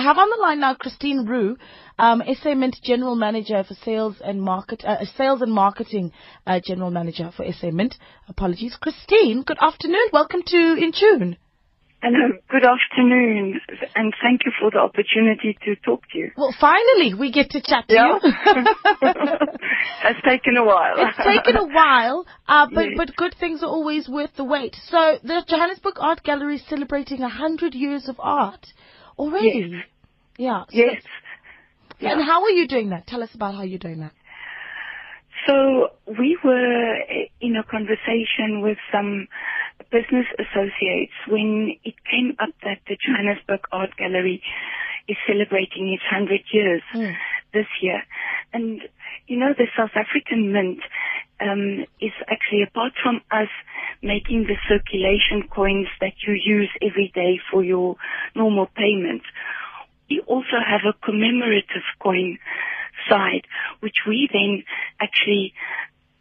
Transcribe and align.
I 0.00 0.02
have 0.02 0.16
on 0.16 0.30
the 0.30 0.40
line 0.40 0.60
now 0.60 0.72
Christine 0.76 1.26
Roux, 1.26 1.58
um, 1.98 2.22
SA 2.42 2.54
Mint 2.54 2.74
General 2.82 3.14
Manager 3.16 3.62
for 3.64 3.74
Sales 3.84 4.16
and 4.24 4.40
Market, 4.40 4.82
uh, 4.82 5.04
Sales 5.18 5.42
and 5.42 5.52
Marketing 5.52 6.10
uh, 6.46 6.58
General 6.64 6.90
Manager 6.90 7.30
for 7.36 7.44
SA 7.52 7.70
Mint. 7.70 7.96
Apologies, 8.26 8.78
Christine. 8.80 9.42
Good 9.42 9.58
afternoon. 9.60 10.06
Welcome 10.10 10.40
to 10.46 10.56
In 10.56 10.92
Tune. 10.98 11.36
Hello, 12.02 12.30
good 12.48 12.64
afternoon, 12.64 13.60
and 13.94 14.14
thank 14.22 14.40
you 14.46 14.52
for 14.58 14.70
the 14.70 14.78
opportunity 14.78 15.54
to 15.66 15.76
talk 15.84 16.00
to 16.12 16.18
you. 16.18 16.30
Well, 16.34 16.54
finally, 16.58 17.12
we 17.12 17.30
get 17.30 17.50
to 17.50 17.60
chat 17.60 17.86
to 17.88 17.94
Yeah. 17.94 18.18
you. 18.22 19.14
It's 20.04 20.22
taken 20.26 20.56
a 20.56 20.64
while. 20.64 20.94
it's 20.96 21.18
taken 21.18 21.56
a 21.58 21.66
while, 21.66 22.26
uh, 22.48 22.66
but 22.74 22.86
Yes. 22.86 22.94
but 22.96 23.16
good 23.16 23.34
things 23.38 23.62
are 23.62 23.68
always 23.68 24.08
worth 24.08 24.34
the 24.36 24.44
wait. 24.44 24.76
So 24.88 25.18
the 25.22 25.44
Johannesburg 25.46 25.96
Art 26.00 26.22
Gallery 26.22 26.54
is 26.56 26.62
celebrating 26.70 27.20
hundred 27.20 27.74
years 27.74 28.08
of 28.08 28.16
art 28.18 28.66
already. 29.18 29.48
Yeah. 30.38 30.64
so- 30.64 30.76
Yes. 30.76 31.02
And 32.12 32.22
how 32.22 32.42
are 32.44 32.50
you 32.50 32.66
doing 32.66 32.90
that? 32.90 33.06
Tell 33.06 33.22
us 33.22 33.34
about 33.34 33.54
how 33.54 33.62
you're 33.62 33.78
doing 33.78 34.00
that. 34.00 34.12
So 35.46 35.88
we 36.18 36.38
were 36.44 36.94
in 37.40 37.56
a 37.56 37.64
conversation 37.64 38.60
with 38.62 38.78
some 38.92 39.26
business 39.90 40.26
associates 40.38 41.12
when 41.28 41.74
it 41.84 41.94
came 42.10 42.36
up 42.38 42.50
that 42.62 42.78
the 42.86 42.96
Johannesburg 43.04 43.60
Art 43.72 43.90
Gallery 43.96 44.42
is 45.10 45.16
celebrating 45.26 45.84
its 45.92 46.02
100 46.10 46.40
years 46.52 46.82
Mm. 46.94 47.14
this 47.52 47.66
year. 47.80 48.00
And, 48.52 48.80
you 49.26 49.36
know, 49.40 49.52
the 49.56 49.66
South 49.76 49.94
African 50.04 50.52
Mint 50.52 50.80
um, 51.40 51.84
is 52.00 52.12
actually, 52.28 52.62
apart 52.62 52.92
from 53.02 53.16
us 53.30 53.48
making 54.02 54.40
the 54.44 54.56
circulation 54.68 55.48
coins 55.48 55.88
that 56.00 56.14
you 56.26 56.34
use 56.34 56.70
every 56.88 57.10
day 57.14 57.40
for 57.50 57.64
your 57.64 57.96
normal 58.34 58.66
payments, 58.66 59.26
we 60.08 60.20
also 60.26 60.58
have 60.72 60.82
a 60.84 60.92
commemorative 61.06 61.86
coin 62.00 62.38
side, 63.08 63.44
which 63.80 63.98
we 64.06 64.28
then 64.32 64.62
actually 65.00 65.54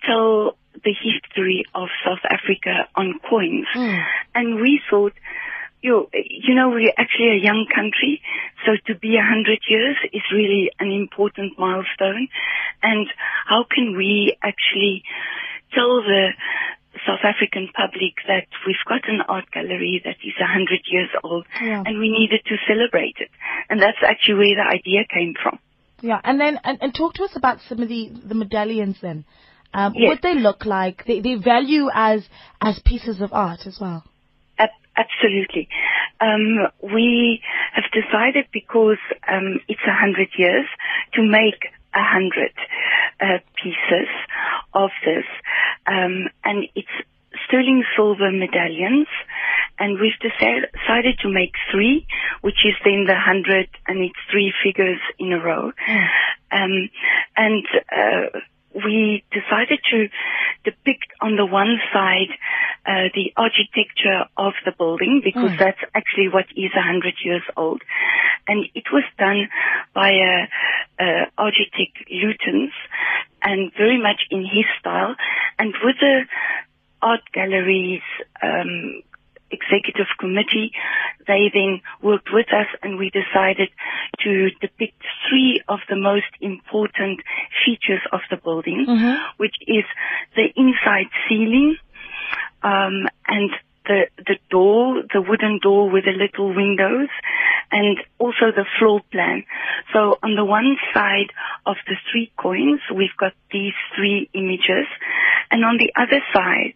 tell 0.06 0.58
the 0.84 0.94
history 0.94 1.66
of 1.76 1.90
South 2.06 2.24
Africa 2.24 2.88
on 2.96 3.20
coins. 3.30 3.68
Mm. 3.76 4.03
And 4.36 4.56
we 4.62 4.80
thought, 4.90 5.14
you, 5.81 6.09
you 6.13 6.55
know, 6.55 6.69
we're 6.69 6.94
actually 6.97 7.39
a 7.39 7.44
young 7.44 7.66
country, 7.73 8.22
so 8.66 8.72
to 8.88 8.99
be 8.99 9.16
a 9.16 9.23
hundred 9.23 9.59
years 9.69 9.95
is 10.11 10.22
really 10.33 10.72
an 10.80 10.91
important 10.91 11.58
milestone. 11.58 12.27
And 12.83 13.08
how 13.47 13.66
can 13.69 13.95
we 13.95 14.35
actually 14.44 15.03
tell 15.73 16.02
the 16.02 16.30
South 17.07 17.23
African 17.23 17.69
public 17.73 18.16
that 18.27 18.47
we've 18.66 18.75
got 18.88 19.07
an 19.07 19.22
art 19.27 19.45
gallery 19.52 20.02
that 20.03 20.17
is 20.23 20.33
a 20.41 20.45
hundred 20.47 20.81
years 20.91 21.09
old 21.23 21.45
Yeah. 21.61 21.83
and 21.85 22.00
we 22.00 22.09
needed 22.09 22.41
to 22.45 22.55
celebrate 22.67 23.16
it. 23.19 23.30
And 23.69 23.81
that's 23.81 24.02
actually 24.03 24.35
where 24.35 24.55
the 24.55 24.67
idea 24.67 25.05
came 25.13 25.33
from. 25.41 25.59
Yeah, 26.02 26.19
and 26.23 26.39
then 26.39 26.59
and, 26.63 26.77
and 26.81 26.95
talk 26.95 27.13
to 27.16 27.23
us 27.23 27.31
about 27.35 27.59
some 27.67 27.81
of 27.81 27.89
the 27.89 28.09
the 28.25 28.35
medallions 28.35 28.97
then. 29.02 29.25
Um, 29.73 29.94
Yes. 29.95 30.09
What 30.09 30.22
they 30.23 30.33
look 30.33 30.66
like, 30.66 31.05
they, 31.05 31.19
they 31.19 31.35
value 31.35 31.89
as 31.94 32.27
as 32.59 32.80
pieces 32.83 33.22
of 33.22 33.33
art 33.33 33.61
as 33.67 33.77
well. 33.80 34.03
Ab- 34.95 35.06
Absolutely. 35.06 35.68
Um, 36.22 36.68
we 36.82 37.42
have 37.73 37.86
decided 37.92 38.45
because 38.52 38.98
um, 39.28 39.59
it's 39.68 39.81
a 39.88 39.94
hundred 39.94 40.30
years 40.38 40.66
to 41.14 41.23
make 41.23 41.66
a 41.94 42.04
hundred 42.04 42.54
uh, 43.22 43.40
pieces 43.62 44.08
of 44.73 44.90
this, 45.06 45.26
um, 45.88 46.28
and 46.44 46.68
it's 46.76 46.88
sterling 47.46 47.84
silver 47.96 48.31
medallions. 48.31 49.08
And 49.81 49.98
we've 49.98 50.20
decided 50.20 51.20
to 51.20 51.30
make 51.30 51.53
three, 51.72 52.06
which 52.42 52.66
is 52.66 52.74
then 52.84 53.06
the 53.08 53.16
hundred, 53.16 53.70
and 53.88 54.00
it's 54.02 54.20
three 54.30 54.53
figures 54.62 55.00
in 55.18 55.31
a 55.31 55.40
row. 55.40 55.72
Um, 56.52 56.90
and 57.38 57.66
uh, 57.92 58.40
we 58.73 59.23
decided 59.31 59.80
to 59.92 60.09
depict 60.64 61.12
on 61.22 61.36
the 61.36 61.45
one 61.45 61.80
side 61.91 62.30
uh, 62.85 63.09
the 63.13 63.34
architecture 63.35 64.25
of 64.38 64.53
the 64.66 64.72
building 64.72 65.22
because 65.24 65.52
Mm. 65.52 65.59
that's 65.59 65.84
actually 65.94 66.30
what 66.30 66.46
is 66.56 66.72
hundred 66.74 67.16
years 67.24 67.44
old, 67.57 67.81
and 68.47 68.68
it 68.75 68.91
was 68.91 69.03
done 69.18 69.50
by 69.94 70.09
a, 70.12 70.47
a 71.00 71.31
architect 71.38 71.97
Lutyens, 72.12 72.74
and 73.41 73.72
very 73.78 73.97
much 74.02 74.22
in 74.30 74.46
his 74.46 74.66
style, 74.80 75.16
and 75.57 75.74
with 75.84 75.97
the 76.00 76.25
art 77.01 77.22
galleries. 77.34 78.01
Um, 78.41 79.01
executive 79.51 80.06
committee. 80.19 80.72
They 81.28 81.50
then 81.51 81.81
worked 82.01 82.30
with 82.31 82.47
us 82.53 82.68
and 82.84 83.00
we 83.00 83.09
decided 83.09 83.69
to 84.24 84.50
depict 84.62 85.01
three 85.28 85.62
of 85.68 85.80
the 85.90 85.96
most 85.96 86.30
important 86.40 87.19
features 87.69 88.02
of 88.12 88.22
the 88.31 88.38
building, 88.38 88.85
Mhm. 88.88 89.16
which 89.38 89.56
is 89.68 89.85
the 90.35 90.47
inside 90.63 91.09
ceiling, 91.28 91.78
um, 92.63 93.07
and 93.28 93.50
the, 93.85 94.07
the 94.30 94.38
door, 94.50 95.02
the 95.13 95.22
wooden 95.22 95.59
door 95.62 95.90
with 95.90 96.06
the 96.06 96.12
little 96.25 96.53
windows, 96.53 97.09
and 97.72 97.97
also 98.19 98.46
the 98.56 98.66
floor 98.78 99.02
plan. 99.12 99.44
So 99.94 100.00
on 100.22 100.35
the 100.35 100.46
one 100.46 100.78
side 100.94 101.31
of 101.66 101.78
the 101.88 101.96
three 102.12 102.31
coins, 102.38 102.81
we've 102.94 103.18
got 103.18 103.34
these 103.52 103.74
three 103.96 104.30
images, 104.34 104.88
and 105.51 105.63
on 105.66 105.78
the 105.78 105.91
other 105.96 106.22
side, 106.34 106.74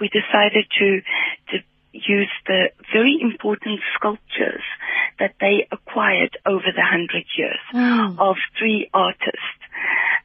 we 0.00 0.08
decided 0.08 0.66
to, 0.78 0.88
to 1.50 1.56
use 1.92 2.30
the 2.46 2.70
very 2.92 3.18
important 3.20 3.80
sculptures 3.96 4.62
that 5.18 5.34
they 5.40 5.66
acquired 5.72 6.32
over 6.46 6.68
the 6.74 6.86
hundred 6.94 7.24
years 7.36 7.58
Mm. 7.74 8.18
of 8.18 8.36
three 8.58 8.88
artists. 8.94 9.52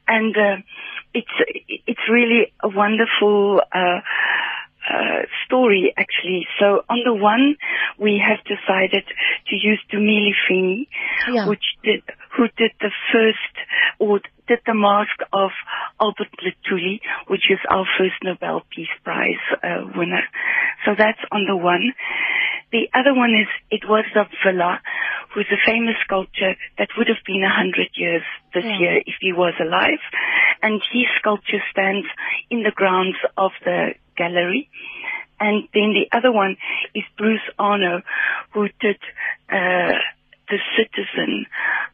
And 0.06 0.36
uh, 0.36 0.56
it's 1.14 1.36
it's 1.86 2.06
really 2.10 2.52
a 2.62 2.68
wonderful 2.68 3.60
uh, 3.72 4.00
uh, 4.90 5.22
story, 5.46 5.94
actually. 5.96 6.46
So 6.60 6.84
on 6.88 7.00
the 7.04 7.14
one, 7.14 7.56
we 7.98 8.22
have 8.24 8.38
decided 8.44 9.04
to 9.48 9.56
use 9.56 9.80
Dumile 9.92 10.32
Feni, 10.48 10.86
Yeah. 11.32 11.48
which 11.48 11.64
did 11.82 12.02
who 12.36 12.48
did 12.56 12.72
the 12.80 12.90
first 13.12 13.54
or 13.98 14.20
did 14.46 14.58
the 14.66 14.74
mask 14.74 15.16
of 15.32 15.50
Albert 16.00 16.28
Lutuli, 16.44 17.00
which 17.28 17.48
is 17.50 17.58
our 17.70 17.86
first 17.96 18.16
Nobel 18.22 18.62
Peace 18.74 18.92
Prize 19.04 19.40
uh, 19.62 19.86
winner. 19.96 20.24
So 20.84 20.94
that's 20.98 21.20
on 21.32 21.46
the 21.46 21.56
one. 21.56 21.94
The 22.72 22.88
other 22.92 23.14
one 23.14 23.30
is 23.30 23.46
Edoardo 23.72 24.26
Villa, 24.44 24.80
who's 25.32 25.46
a 25.50 25.60
famous 25.64 25.94
sculptor 26.04 26.56
that 26.76 26.88
would 26.98 27.06
have 27.08 27.22
been 27.24 27.42
a 27.44 27.48
hundred 27.48 27.88
years 27.94 28.22
this 28.54 28.64
Yeah. 28.64 28.78
year 28.78 28.96
if 29.04 29.16
he 29.20 29.32
was 29.32 29.54
alive. 29.60 30.00
And 30.62 30.80
his 30.92 31.06
sculpture 31.18 31.62
stands 31.70 32.06
in 32.50 32.62
the 32.62 32.70
grounds 32.70 33.16
of 33.36 33.52
the 33.64 33.94
gallery. 34.16 34.68
And 35.40 35.68
then 35.74 35.92
the 35.92 36.08
other 36.16 36.32
one 36.32 36.56
is 36.94 37.04
Bruce 37.18 37.42
Arnott, 37.58 38.04
who 38.52 38.68
did 38.80 38.96
uh, 39.50 39.92
The 40.48 40.58
Citizen, 40.76 41.46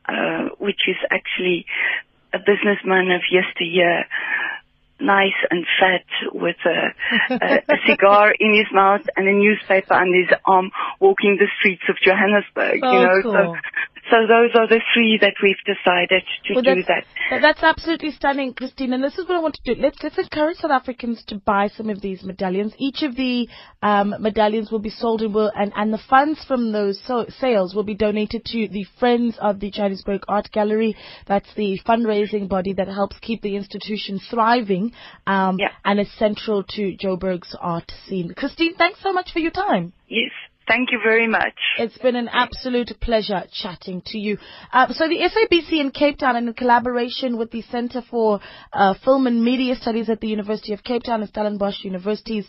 uh, 0.06 0.48
which 0.58 0.82
is 0.86 0.96
actually 1.10 1.66
a 2.32 2.38
businessman 2.38 3.10
of 3.10 3.22
yesteryear, 3.30 4.04
nice 5.00 5.40
and 5.50 5.64
fat 5.80 6.04
with 6.32 6.56
a, 6.66 7.34
a, 7.34 7.62
a 7.74 7.76
cigar 7.88 8.32
in 8.38 8.54
his 8.54 8.66
mouth 8.72 9.00
and 9.16 9.26
a 9.26 9.32
newspaper 9.32 9.94
under 9.94 10.18
his 10.18 10.28
arm, 10.44 10.70
walking 11.00 11.38
the 11.40 11.48
streets 11.58 11.82
of 11.88 11.96
Johannesburg. 12.04 12.80
So 12.82 12.92
you 12.92 13.00
know, 13.00 13.22
cool. 13.22 13.32
so 13.32 13.56
so 14.10 14.26
those 14.26 14.50
are 14.54 14.66
the 14.66 14.80
three 14.92 15.18
that 15.20 15.34
we've 15.42 15.62
decided 15.64 16.22
to 16.46 16.54
Well, 16.54 16.62
do 16.62 16.82
that. 16.88 17.04
that- 17.30 17.40
That's 17.42 17.62
absolutely 17.62 18.10
stunning, 18.10 18.54
Christine. 18.54 18.92
And 18.92 19.02
this 19.04 19.16
is 19.18 19.28
what 19.28 19.36
I 19.36 19.40
want 19.40 19.54
to 19.62 19.74
do. 19.74 19.80
Let's 19.80 20.02
let's 20.02 20.18
encourage 20.18 20.56
South 20.58 20.70
Africans 20.72 21.22
to 21.28 21.36
buy 21.36 21.68
some 21.68 21.88
of 21.90 22.00
these 22.00 22.22
medallions. 22.24 22.74
Each 22.78 23.02
of 23.02 23.14
the 23.16 23.48
um, 23.82 24.14
medallions 24.18 24.70
will 24.70 24.80
be 24.80 24.90
sold 24.90 25.22
and 25.22 25.32
will 25.34 25.50
and, 25.54 25.72
and 25.76 25.92
the 25.92 25.98
funds 26.10 26.44
from 26.44 26.72
those 26.72 27.00
so- 27.06 27.26
sales 27.38 27.74
will 27.74 27.84
be 27.84 27.94
donated 27.94 28.44
to 28.46 28.68
the 28.68 28.84
Friends 28.98 29.36
of 29.40 29.60
the 29.60 29.70
Johannesburg 29.70 30.22
Art 30.28 30.50
Gallery. 30.52 30.96
That's 31.26 31.52
the 31.54 31.78
fundraising 31.86 32.48
body 32.48 32.72
that 32.74 32.88
helps 32.88 33.18
keep 33.20 33.42
the 33.42 33.56
institution 33.56 34.18
thriving 34.30 34.92
um, 35.26 35.56
Yeah. 35.58 35.70
and 35.84 36.00
is 36.00 36.10
central 36.18 36.62
to 36.64 36.96
Joburg's 36.96 37.54
art 37.60 37.92
scene. 38.06 38.34
Christine, 38.36 38.74
thanks 38.74 39.00
so 39.02 39.12
much 39.12 39.32
for 39.32 39.38
your 39.38 39.52
time. 39.52 39.92
Yes, 40.08 40.32
thank 40.70 40.92
you 40.92 41.00
very 41.02 41.26
much. 41.26 41.54
It's 41.78 41.98
been 41.98 42.14
an 42.14 42.28
absolute 42.32 42.92
pleasure 43.00 43.42
chatting 43.52 44.02
to 44.06 44.18
you. 44.18 44.38
Uh, 44.72 44.92
so 44.92 45.08
the 45.08 45.16
SABC 45.16 45.80
in 45.80 45.90
Cape 45.90 46.18
Town, 46.18 46.36
in 46.36 46.52
collaboration 46.54 47.36
with 47.36 47.50
the 47.50 47.62
Centre 47.62 48.02
for 48.08 48.40
uh, 48.72 48.94
Film 49.04 49.26
and 49.26 49.42
Media 49.42 49.74
Studies 49.74 50.08
at 50.08 50.20
the 50.20 50.28
University 50.28 50.72
of 50.72 50.84
Cape 50.84 51.02
Town 51.02 51.22
and 51.22 51.28
Stellenbosch 51.28 51.82
University's 51.82 52.46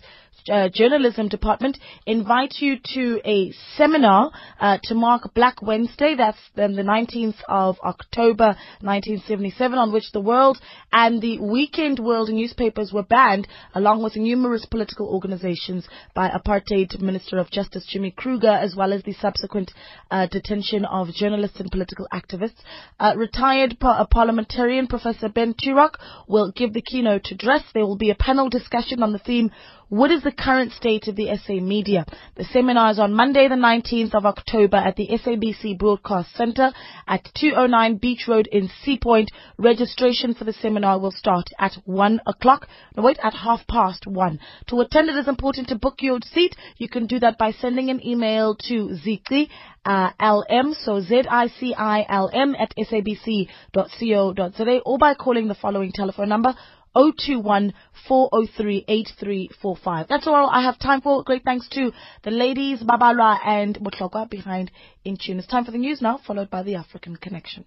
uh, 0.50 0.70
Journalism 0.74 1.28
Department, 1.28 1.78
invite 2.06 2.56
you 2.60 2.78
to 2.94 3.22
a 3.26 3.52
seminar 3.76 4.32
uh, 4.60 4.78
to 4.84 4.96
mark 4.96 5.34
Black 5.34 5.62
Wednesday. 5.62 6.16
That's 6.16 6.38
um, 6.58 6.76
the 6.76 6.84
19th 6.84 7.38
of 7.48 7.78
October 7.84 8.56
1977, 8.82 9.78
on 9.78 9.92
which 9.92 10.12
the 10.14 10.22
World 10.22 10.60
and 10.92 11.22
the 11.22 11.40
Weekend 11.40 12.00
World 12.00 12.30
newspapers 12.30 12.92
were 12.94 13.04
banned, 13.04 13.48
along 13.74 14.04
with 14.04 14.16
numerous 14.16 14.66
political 14.66 15.08
organizations 15.08 15.88
by 16.14 16.30
Apartheid 16.30 17.00
Minister 17.02 17.38
of 17.38 17.50
Justice 17.52 17.86
Jimmy 17.88 18.11
Kruger, 18.12 18.50
as 18.52 18.76
well 18.76 18.94
as 18.94 19.04
the 19.04 19.14
subsequent 19.14 19.72
uh, 20.10 20.28
detention 20.28 20.86
of 20.86 21.14
journalists 21.14 21.60
and 21.60 21.72
political 21.72 22.08
activists. 22.14 22.60
Uh, 23.00 23.14
retired 23.16 23.78
par- 23.80 24.08
parliamentarian 24.10 24.88
Professor 24.88 25.30
Ben 25.30 25.54
Turok 25.54 25.96
will 26.28 26.52
give 26.52 26.74
the 26.74 26.82
keynote 26.82 27.32
address. 27.32 27.64
There 27.74 27.86
will 27.86 27.98
be 27.98 28.12
a 28.12 28.16
panel 28.16 28.50
discussion 28.50 29.04
on 29.04 29.14
the 29.14 29.20
theme 29.20 29.52
what 29.92 30.10
is 30.10 30.24
the 30.24 30.32
current 30.32 30.72
state 30.72 31.10
of 31.10 31.18
the 31.18 31.36
SA 31.36 31.56
media? 31.56 32.06
The 32.38 32.46
seminar 32.46 32.92
is 32.92 33.00
on 33.00 33.14
Monday, 33.14 33.50
the 33.50 33.56
19th 33.56 34.16
of 34.16 34.26
October 34.26 34.78
at 34.78 34.96
the 34.96 35.10
SABC 35.10 35.78
Broadcast 35.78 36.34
Center 36.34 36.72
at 37.10 37.28
209 37.36 37.98
Beach 37.98 38.24
Road 38.26 38.48
in 38.54 38.70
Sea 38.84 38.98
Point. 38.98 39.30
Registration 39.58 40.34
for 40.34 40.46
the 40.46 40.54
seminar 40.54 40.98
will 40.98 41.12
start 41.12 41.50
at 41.60 41.74
1 41.84 42.22
o'clock. 42.26 42.70
No, 42.96 43.04
wait, 43.04 43.20
at 43.22 43.34
half 43.34 43.68
past 43.68 44.08
1. 44.08 44.40
To 44.68 44.80
attend, 44.80 45.10
it 45.10 45.18
is 45.18 45.28
important 45.28 45.68
to 45.68 45.76
book 45.76 45.96
your 46.00 46.20
seat. 46.24 46.56
You 46.78 46.88
can 46.88 47.06
do 47.06 47.20
that 47.20 47.38
by 47.38 47.52
sending 47.52 47.90
an 47.90 48.00
email 48.06 48.56
to 48.68 48.98
Zicli 49.06 49.50
uh, 49.86 50.12
LM, 50.20 50.74
so 50.74 51.02
Z-I-C-I-L-M 51.02 52.56
at 52.60 52.74
sabc.co.za 52.78 54.80
or 54.86 54.98
by 54.98 55.14
calling 55.16 55.48
the 55.48 55.56
following 55.56 55.92
telephone 55.94 56.30
number 56.30 56.54
021 56.94 57.74
403 58.08 58.86
8345. 58.88 60.08
That's 60.08 60.28
all 60.28 60.50
I 60.50 60.64
have 60.64 60.78
time 60.78 61.02
for. 61.02 61.24
Great 61.24 61.44
thanks 61.44 61.68
to 61.70 61.92
the 62.24 62.32
ladies, 62.32 62.84
Babala 62.84 63.40
and 63.46 63.78
Mutlokwa 63.80 64.30
behind 64.30 64.72
in 65.06 65.18
tune. 65.18 65.40
It's 65.40 65.48
time 65.48 65.66
for 65.66 65.72
the 65.72 65.78
news 65.78 66.02
now, 66.02 66.20
followed 66.26 66.50
by 66.50 66.64
the 66.64 66.76
African 66.76 67.16
Connection. 67.16 67.66